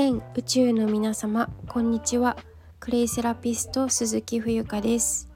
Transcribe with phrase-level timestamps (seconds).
[0.00, 2.36] 全宇宙の皆様こんにちは。
[2.78, 5.28] クレイセラピスト鈴木冬香です。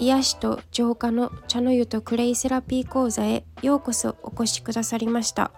[0.00, 5.52] 癒しと浄化の茶の湯とクレイセラピー講座へようこそお越しくださりました。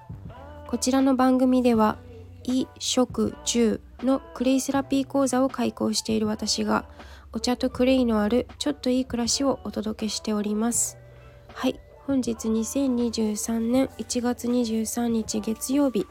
[0.66, 1.96] こちらの番組では
[2.44, 6.84] 衣食住のクレイセラピー講座を開講している私が
[7.32, 10.98] お茶とクレイのあるちょっといい暮らしをお届けしております。
[11.54, 11.80] はい。
[12.10, 16.08] 本日2023年1月23日月曜日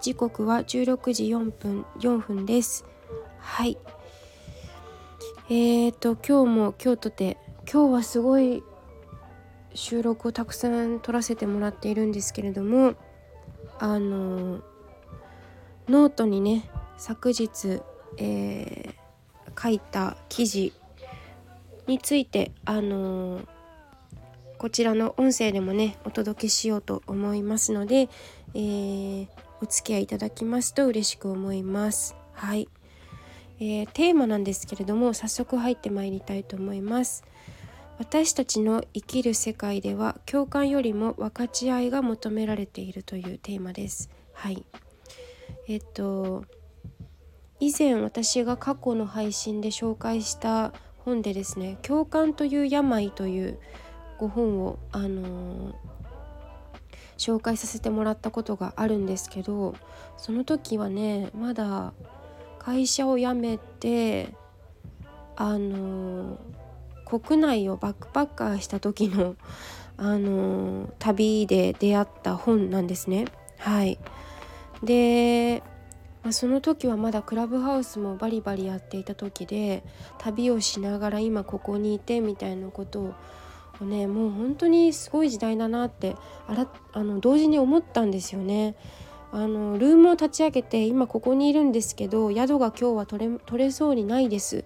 [0.00, 2.84] 時刻は16時4分4分です。
[3.38, 3.78] はい。
[5.50, 7.38] えーと今日も今日とて
[7.70, 8.62] 今日はすごい
[9.74, 12.94] 収録をたくさん撮らせてもらっているんですけれども
[13.78, 14.60] あの
[15.88, 17.80] ノートにね昨日、
[18.18, 20.72] えー、書いた記事
[21.86, 23.40] についてあの
[24.58, 28.08] こちらの音声でもねお届けしようと思いますので、
[28.54, 29.28] えー、
[29.60, 32.14] お付き合いいただきますと嬉しく思います。
[32.32, 32.68] はい、
[33.60, 37.24] えー、テーマなんですけれども早速入ってまいりたいと思います。
[37.98, 44.08] 私たちの生きる世界では共感よりも分かち合いが求められているというテーマです。
[44.32, 44.64] はい。
[45.66, 46.44] えっと
[47.60, 53.58] 以前私が過去の配信で紹介した本でですね「共感という病」という
[54.18, 55.74] ご本をあのー、
[57.18, 59.74] 紹介させてもらったことがあるんですけど
[60.16, 61.92] その時はねまだ
[62.58, 64.34] 会社を辞めて
[65.36, 66.38] あの
[67.04, 69.36] 国内をバックパッカーした時の
[69.96, 73.24] あの旅で出会った本なんですね。
[73.58, 73.98] はい
[74.82, 75.62] で、
[76.22, 79.82] まあ、その時はまだクラブハウスもバリバリやっていた時で
[80.18, 83.14] 旅をしながら今ここにいてみたいなことを
[83.84, 88.74] ねもう本当にすごい時代だなってあらあの同時に思ったんですよね。
[89.30, 94.64] あのルームを立ち上げて今ここにいるんですけど宿が今日は取れ取れそうにないです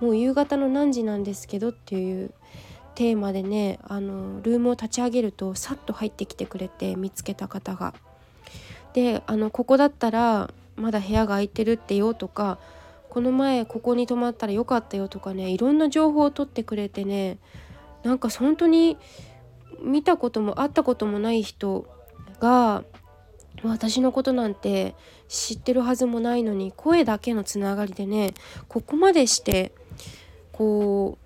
[0.00, 2.30] もう夕方の何時なんですけどっていう
[2.94, 7.94] テーマでねあのルームを立ち上げるとさっと入ってきてくれて見つけた方が。
[8.92, 12.58] であのここだったらまだ部屋が空いてるってよとか
[13.08, 17.38] この前ここに泊まったらよかったよとかねいろんな情報を取ってくれてね
[18.02, 18.96] なんか本当に
[19.82, 21.86] 見たことも会ったこともない人
[22.40, 22.84] が
[23.62, 24.94] 私のことなんて
[25.28, 28.34] 知ってるはずもないのに声だけのつながりでね
[28.68, 29.72] ここまでして
[30.52, 31.18] こ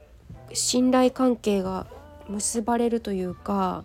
[0.51, 1.87] う信頼関係が
[2.29, 3.85] 結ばれるというか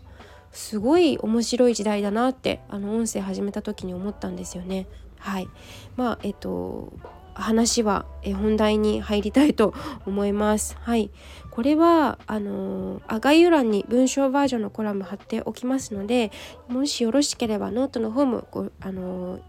[0.52, 4.88] すごい面白い時代だなってあの音声始めた時に思ったんですよね。
[5.19, 5.48] はい
[5.96, 6.94] まあえっと
[7.42, 9.74] 話は本題に入りたいと
[10.06, 10.75] 思います。
[10.81, 11.12] はい、
[11.52, 16.31] これはあのー、概要欄に文章バージョンのコラム貼っておきますので、
[16.68, 19.42] もしよろしければノートの方もごあのー、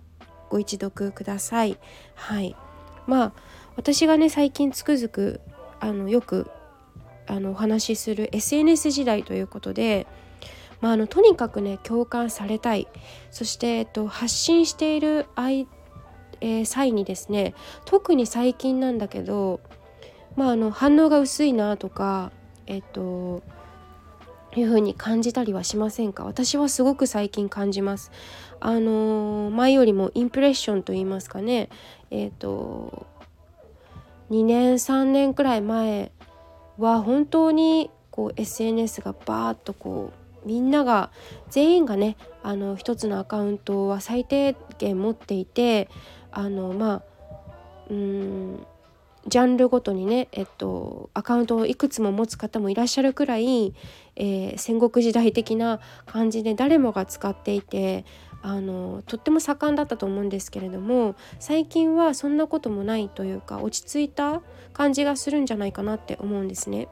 [0.50, 1.78] ご一読ください。
[2.14, 2.54] はい、
[3.06, 3.32] まあ
[3.76, 5.40] 私がね最近つくづく
[5.80, 6.50] あのよく
[7.26, 10.06] あのお話しする SNS 時代ということで。
[10.80, 12.86] まあ、あのとにかくね共感されたい
[13.32, 15.77] そして、えっと、発信している相手
[16.40, 17.54] えー、際にですね
[17.84, 19.60] 特に最近なんだけど、
[20.36, 22.32] まあ、あの反応が薄いなとか
[22.66, 23.42] えっ、と
[24.54, 26.24] いう風に感じたりはしませんか？
[26.24, 28.10] 私はすごく最近感じます。
[28.60, 31.68] あのー、前よりもインプレッションと言いますかね
[32.10, 33.06] えっ、ー、と
[34.30, 36.12] 2年3年くらい前
[36.76, 40.12] は本当にこう SNS がバーッとこ
[40.44, 41.10] うみんなが
[41.50, 45.88] 全員がねあの一つのアカウントは最低限持っていて
[46.38, 47.02] あのまあ
[47.90, 48.66] うん
[49.26, 53.74] ジャンルごとにね、えっと、アカウントをいくつも持つ方もいらっしゃるくらい、
[54.14, 58.04] えー、戦国時代的な感じで誰もが使っていて
[58.40, 64.40] あのとっても盛んだったと思うんですけれども最近はそんなこともないというか落ち着いた
[64.72, 66.88] 感じがするんじゃないかなって思うんですね。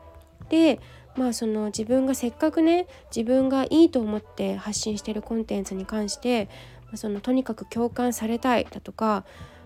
[0.48, 0.80] で
[1.16, 6.48] まあその自分がせっかくね自分がいいと思って発信してるコンテンツに関して
[6.94, 9.24] そのとにかく共感されたいだとか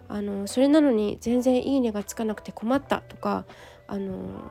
[0.09, 3.45] あのそれなのに全然いいねがつかなくて困ったとか
[3.87, 4.51] あの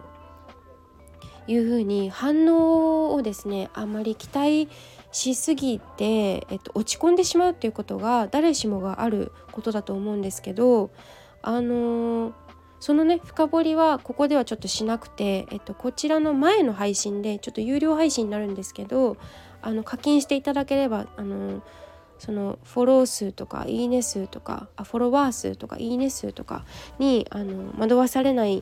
[1.48, 4.70] いうふうに反応をですねあまり期待
[5.12, 10.92] しすぎて、えっと、落ち込んでしまうっていうことが誰しもがあることだと思うんですけど
[11.42, 12.34] あの
[12.80, 19.18] そのね深掘りはここではちょっとしなくて、えっと、こちらの前の配信でちょっと有料配信になるんですけど
[19.62, 21.62] あの課金していただければあの
[22.20, 26.66] そのフォロー数とかいいね数とかあフォロワー数とかいいね数とか
[27.00, 28.62] にあの惑わされない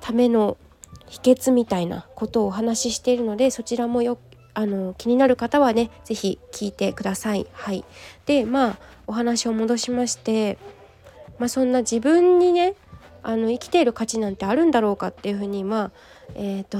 [0.00, 0.58] ための
[1.06, 4.18] 秘訣みたいなことをお話ししているのでそちらもよ
[4.54, 7.46] あの気になる方はね是非聞いてください。
[7.52, 7.84] はい、
[8.26, 10.58] でまあお話を戻しまして、
[11.38, 12.74] まあ、そんな自分にね
[13.22, 15.90] あの生きている価値なんてあるんだろうかっていうふうにまあ
[16.34, 16.78] えっ、ー、と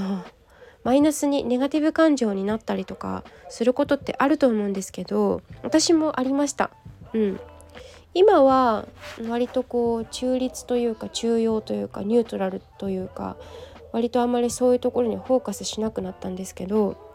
[0.83, 6.71] マイナスにネガティブ感情になったりとかすることってあると思うんですけど私もありました。
[7.13, 7.39] うん、
[8.13, 8.87] 今は
[9.27, 13.35] 割とこう中立というか中庸というかニュートラルというか
[13.91, 17.08] 割とあんまりそういうところにフォーカスしなくなったんですけど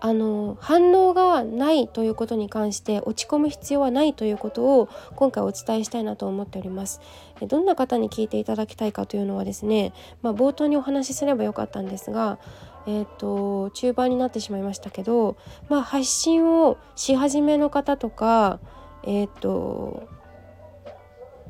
[0.00, 7.00] あの反応がないということに関して落ち込む必要はないということを今回お伝えしたいなと思っております。
[7.46, 9.92] どんな方に聞いていただきたいかというのはですね、
[10.22, 12.38] まあ、冒頭にお話しすればよかったんですが
[12.86, 15.36] えーと、中盤になってしまいましたけど、
[15.68, 18.58] まあ、発信をし始めの方とか、
[19.04, 20.08] えーと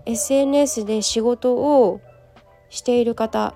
[0.06, 2.00] SNS で仕事を
[2.68, 3.54] している方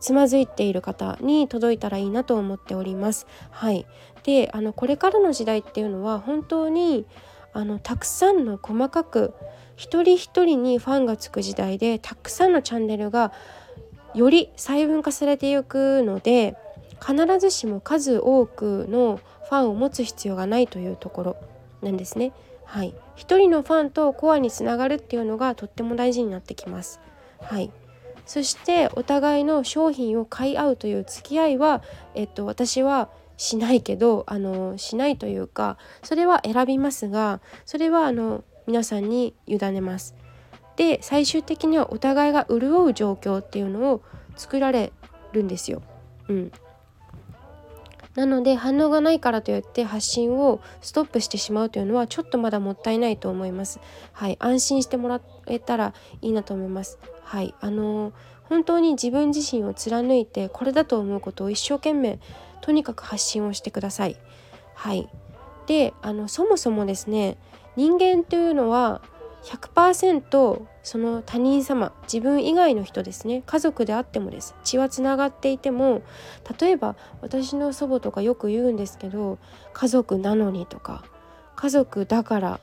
[0.00, 3.26] つまずいている方に届いたらいいなと思っております。
[3.50, 3.86] はい、
[4.22, 7.06] であのこれからの時代っていうのは本当に
[7.52, 9.34] あのたくさんの細かく
[9.76, 13.32] 一人一人にファンがつく時代でたくさんのチャンネルが
[14.14, 16.56] より細分化されていくので
[17.00, 21.36] 必ずしも数多くのファンを持つ必要がないというところ
[21.82, 22.32] なんですね。
[22.64, 27.00] はい、一人のファンとコアにつながるっていうのがとっても大事になってきます。
[27.40, 27.72] はい、
[28.30, 31.82] そしてお互いの商品を買い合うという付き合いは、
[32.14, 40.14] えっと、私はしないけどあのしないというかそれは選びますがそれはあの皆さんに委ねます。
[40.76, 44.02] で最終的にはお互いが潤う状況っていうのを
[44.36, 44.92] 作られ
[45.32, 45.82] るんですよ。
[46.28, 46.52] うん、
[48.14, 53.80] なので反応がないからといって発信をストップしてしまうというのはちょっとまだもったいないと思います。
[54.12, 57.00] はい、安心してもらえたらいいなと思います。
[57.30, 58.12] はい、あの、
[58.48, 62.18] 本当に自分自身を貫いてこれだと思うことを一生懸命
[62.60, 64.16] とにかく発信をしてください。
[64.74, 65.08] はい、
[65.68, 67.38] であのそもそもですね
[67.76, 69.00] 人間というのは
[69.44, 74.56] 100%その他人様自分以外の人ですね家族であってもです。
[74.64, 76.02] 血はつながっていても
[76.60, 79.38] 例えば私の祖母とかよく言うんですけど
[79.72, 81.04] 家族なのにとか
[81.54, 82.60] 家族だから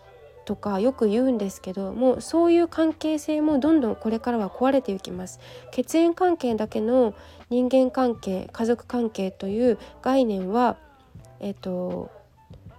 [0.47, 5.41] とかよく言うんですけどもうそういう関係性もどんどんこれからは壊れていきます。
[5.73, 7.13] 血縁関係だけの
[7.49, 10.77] 人間関係家族関係という概念は
[11.41, 12.09] えっと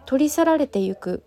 [0.07, 1.23] 取り去られていく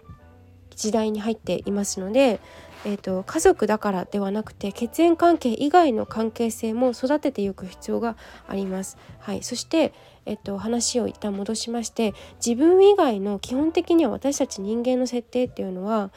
[0.76, 2.40] 時代に入っていますので、
[2.84, 8.16] えーと、家族だからではなくて血縁関係以外の関係性も育てていく必要が
[8.48, 8.98] あります。
[9.20, 9.94] はい、そして、
[10.26, 12.14] えっと、話を一旦戻しまして
[12.46, 16.12] 自分以外の基本的には私たち人間の設定っていうのは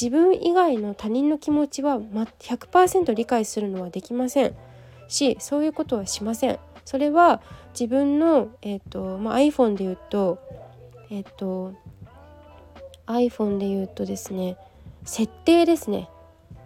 [0.00, 4.56] 自分以外の他人の気持ちは100%理解するのはできません
[5.08, 6.58] しそういうことはしません。
[6.84, 7.40] それは
[7.72, 10.38] 自分の、えーとまあ、iPhone で言うと,、
[11.10, 11.74] えーと
[13.06, 14.56] iPhone で言うとですね
[15.06, 16.10] 設定ですね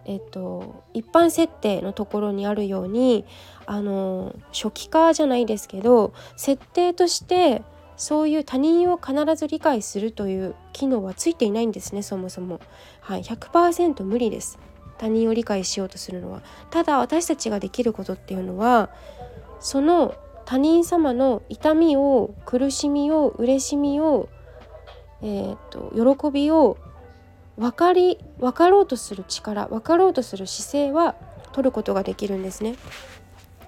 [0.05, 3.25] えっと一般設定のところにあるように
[3.65, 7.61] あの初期化じゃないですけど設定として
[7.97, 12.59] そういう他人を必ず理解するという機能はついていないんですねそもそも。
[12.99, 14.57] はい、100%無理です
[14.97, 16.41] 他人を理解しようとするのは。
[16.71, 18.89] ただ私たちができることっていうのは
[19.59, 20.15] その
[20.45, 24.29] 他人様の痛みを苦しみを嬉しみを
[25.23, 26.77] えーと、喜びを
[27.61, 31.13] 分かり分かろうとする力分かろうとする姿勢は
[31.51, 32.75] 取ることができるんですね。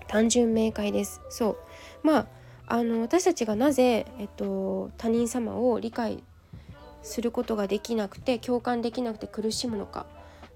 [0.07, 1.21] 単純明快です。
[1.29, 1.57] そう。
[2.01, 2.27] まあ
[2.65, 6.23] あの私たちがなぜ、えっと、他人様を理解
[7.03, 10.07] することができなくて共感できなくて苦しむのか。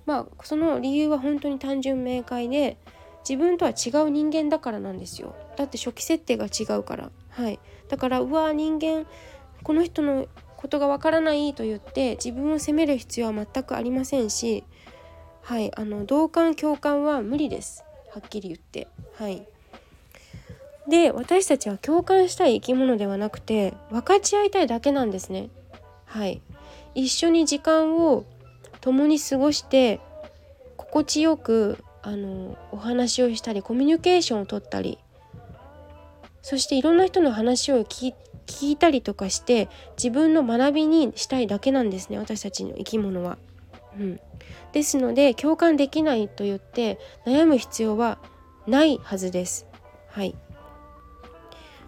[0.07, 2.77] まあその理由は本当に単純明快で
[3.19, 5.35] 自分とは違う人間だからなんですよ。
[5.57, 7.11] だって初期設定が違うから。
[7.29, 7.59] はい。
[7.87, 9.05] だからうわ人間
[9.61, 10.25] この人の
[10.57, 14.63] ことがわからないと言って自分を責める必要は全くありませんし
[15.47, 17.85] はいあの同感共感は無理です。
[18.13, 18.89] はっきり言って。
[19.15, 19.47] はい。
[20.89, 25.49] で私たちは共感したい生き物ではなくて分かち合いたいだけなんですね。
[26.03, 26.41] はい。
[26.95, 28.25] 一緒に時間を
[28.81, 30.01] 共に過ごして
[30.75, 34.97] 心地よくあのお話をしたりコミュニケーションをとったり
[36.41, 38.13] そしていろんな人の話を聞
[38.47, 43.37] 聞いたりとかして自分の学びにしたいだけなんですね私たちの生き物は。
[43.99, 44.19] うん、
[44.73, 48.19] ですので共感できないと言って悩む必要は
[48.67, 49.67] ないはずです。
[50.09, 50.35] はい、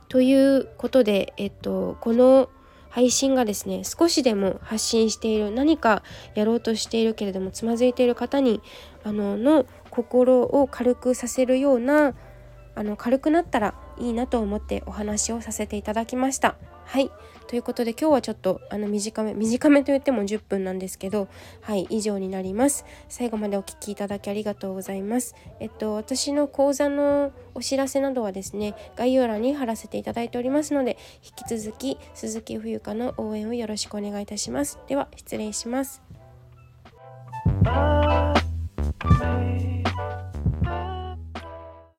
[0.08, 2.50] ということで、えっと、この
[2.90, 8.62] 配信がですね少しでも発信している何かやろうとしているけれどもつまずいている方に
[9.04, 12.14] あのの心を軽くさせるような
[12.76, 16.56] あの軽くなったらいいなと思ってお話をさせていただきました。
[16.86, 17.12] はい。
[17.48, 21.28] ということで今日はちょっとあの短め短めと言っても10分なんですけど
[21.62, 22.86] はい以上になります。
[23.08, 25.36] 最後までお聴きいただきありがとうございます。
[25.60, 34.80] えっと私の講座のお知らせなどはですね概要欄に貼らせていただいておりますので引き続き鈴木冬香の応援をよろしくお願いいたします。
[34.88, 36.02] では失礼します。